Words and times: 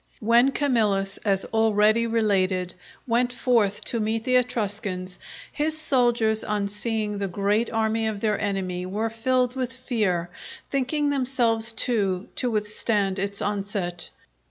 When 0.19 0.49
Camillus, 0.51 1.17
as 1.19 1.45
already 1.45 2.07
related, 2.07 2.73
went 3.05 3.31
forth 3.31 3.85
to 3.85 3.99
meet 3.99 4.23
the 4.23 4.35
Etruscans, 4.37 5.19
his 5.51 5.77
soldiers 5.77 6.43
on 6.43 6.69
seeing 6.69 7.19
the 7.19 7.27
great 7.27 7.71
army 7.71 8.07
of 8.07 8.19
their 8.19 8.39
enemy, 8.41 8.83
were 8.87 9.11
filled 9.11 9.55
with 9.55 9.71
fear, 9.71 10.31
thinking 10.71 11.11
themselves 11.11 11.71
too 11.71 12.29
to 12.37 12.49
withstand 12.49 13.19
its 13.19 13.43
onset. 13.43 14.09